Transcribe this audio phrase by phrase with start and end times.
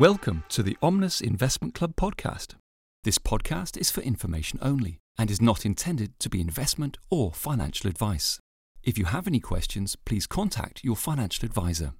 [0.00, 2.56] Welcome to the Omnis Investment Club podcast.
[3.04, 7.88] This podcast is for information only and is not intended to be investment or financial
[7.88, 8.40] advice.
[8.82, 11.92] If you have any questions, please contact your financial advisor.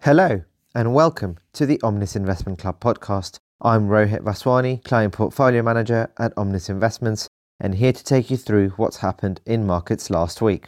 [0.00, 0.42] Hello,
[0.74, 3.36] and welcome to the Omnis Investment Club podcast.
[3.60, 7.28] I'm Rohit Vaswani, Client Portfolio Manager at Omnis Investments,
[7.60, 10.66] and here to take you through what's happened in markets last week.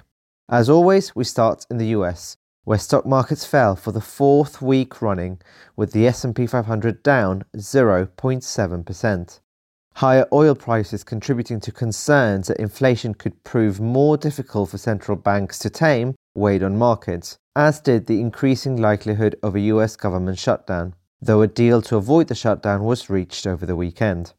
[0.48, 5.00] As always, we start in the US, where stock markets fell for the fourth week
[5.00, 5.40] running
[5.76, 9.40] with the S&P 500 down 0.7%.
[9.94, 15.58] Higher oil prices contributing to concerns that inflation could prove more difficult for central banks
[15.58, 20.94] to tame weighed on markets, as did the increasing likelihood of a US government shutdown,
[21.20, 24.32] though a deal to avoid the shutdown was reached over the weekend.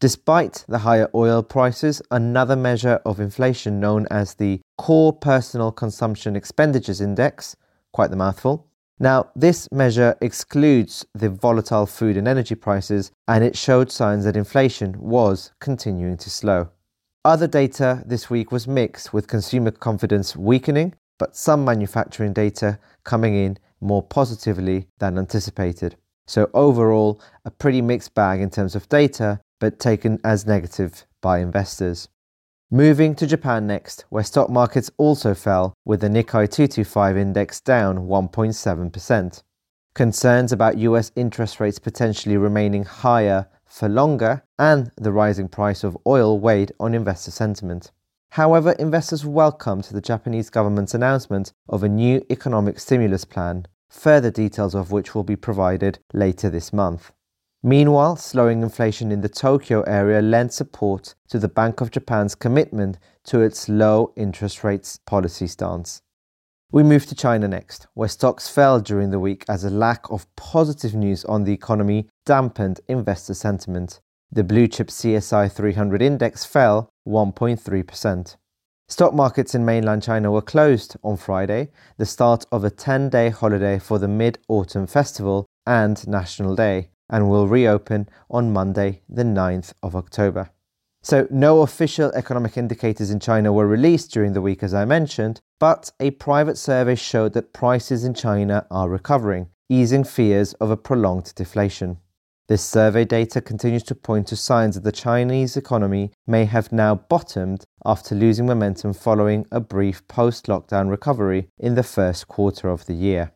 [0.00, 6.36] Despite the higher oil prices, another measure of inflation known as the Core Personal Consumption
[6.36, 7.56] Expenditures Index
[7.92, 8.66] quite the mouthful.
[9.00, 14.36] Now, this measure excludes the volatile food and energy prices, and it showed signs that
[14.36, 16.70] inflation was continuing to slow.
[17.24, 23.34] Other data this week was mixed, with consumer confidence weakening, but some manufacturing data coming
[23.34, 25.96] in more positively than anticipated.
[26.26, 31.38] So, overall, a pretty mixed bag in terms of data, but taken as negative by
[31.38, 32.08] investors.
[32.70, 38.00] Moving to Japan next, where stock markets also fell, with the Nikkei 225 index down
[38.00, 39.42] 1.7%.
[39.94, 45.96] Concerns about US interest rates potentially remaining higher for longer and the rising price of
[46.06, 47.90] oil weighed on investor sentiment.
[48.32, 54.74] However, investors welcomed the Japanese government's announcement of a new economic stimulus plan, further details
[54.74, 57.12] of which will be provided later this month.
[57.62, 62.98] Meanwhile, slowing inflation in the Tokyo area lent support to the Bank of Japan's commitment
[63.24, 66.00] to its low interest rates policy stance.
[66.70, 70.32] We move to China next, where stocks fell during the week as a lack of
[70.36, 74.00] positive news on the economy dampened investor sentiment.
[74.30, 78.36] The blue chip CSI 300 index fell 1.3%.
[78.86, 83.30] Stock markets in mainland China were closed on Friday, the start of a 10 day
[83.30, 89.22] holiday for the Mid Autumn Festival and National Day, and will reopen on Monday, the
[89.22, 90.50] 9th of October.
[91.02, 95.40] So, no official economic indicators in China were released during the week, as I mentioned,
[95.60, 100.76] but a private survey showed that prices in China are recovering, easing fears of a
[100.76, 101.98] prolonged deflation.
[102.48, 106.94] This survey data continues to point to signs that the Chinese economy may have now
[106.94, 112.86] bottomed after losing momentum following a brief post lockdown recovery in the first quarter of
[112.86, 113.32] the year.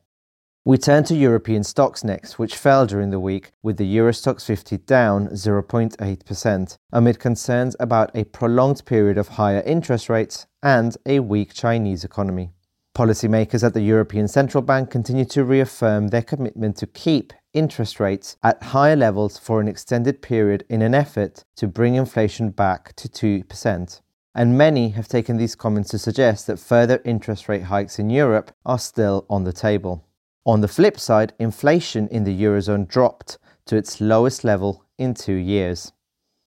[0.64, 4.44] We turn to European stocks next, which fell during the week, with the Euro Stoxx
[4.44, 11.18] 50 down 0.8%, amid concerns about a prolonged period of higher interest rates and a
[11.18, 12.52] weak Chinese economy.
[12.94, 18.36] Policymakers at the European Central Bank continue to reaffirm their commitment to keep interest rates
[18.44, 23.08] at higher levels for an extended period in an effort to bring inflation back to
[23.08, 24.00] 2%.
[24.32, 28.52] And many have taken these comments to suggest that further interest rate hikes in Europe
[28.64, 30.04] are still on the table.
[30.44, 35.34] On the flip side, inflation in the Eurozone dropped to its lowest level in two
[35.34, 35.92] years.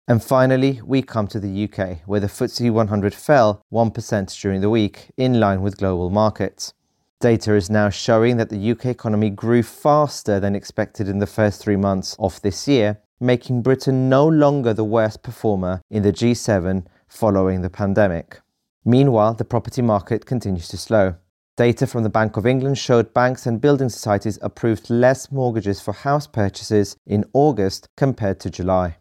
[0.09, 4.69] And finally, we come to the UK, where the FTSE 100 fell 1% during the
[4.69, 6.75] week, in line with global markets.
[7.21, 11.63] Data is now showing that the UK economy grew faster than expected in the first
[11.63, 16.85] three months of this year, making Britain no longer the worst performer in the G7
[17.07, 18.41] following the pandemic.
[18.85, 21.15] Meanwhile, the property market continues to slow.
[21.57, 25.93] Data from the Bank of England showed banks and building societies approved less mortgages for
[25.93, 28.97] house purchases in August compared to July.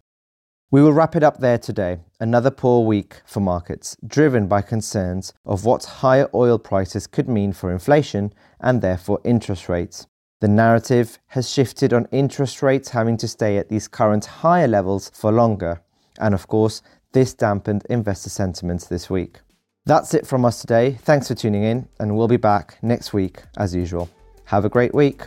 [0.69, 1.97] We will wrap it up there today.
[2.19, 7.53] Another poor week for markets, driven by concerns of what higher oil prices could mean
[7.53, 10.05] for inflation and therefore interest rates.
[10.39, 15.09] The narrative has shifted on interest rates having to stay at these current higher levels
[15.15, 15.81] for longer.
[16.19, 16.83] And of course,
[17.13, 19.39] this dampened investor sentiments this week.
[19.85, 20.97] That's it from us today.
[21.01, 24.09] Thanks for tuning in, and we'll be back next week as usual.
[24.45, 25.23] Have a great week.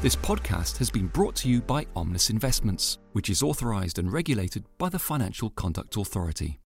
[0.00, 4.64] This podcast has been brought to you by Omnis Investments, which is authorized and regulated
[4.76, 6.61] by the Financial Conduct Authority.